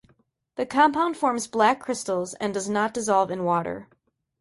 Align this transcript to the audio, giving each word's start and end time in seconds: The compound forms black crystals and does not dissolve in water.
The 0.55 0.65
compound 0.65 1.15
forms 1.15 1.45
black 1.45 1.79
crystals 1.79 2.33
and 2.33 2.55
does 2.55 2.67
not 2.67 2.91
dissolve 2.91 3.29
in 3.29 3.43
water. 3.43 3.87